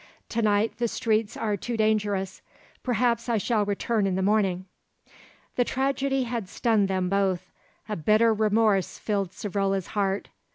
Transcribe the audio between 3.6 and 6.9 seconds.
return in the morning." The tragedy had stunned